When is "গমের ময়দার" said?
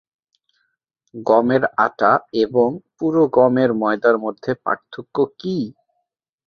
3.37-4.15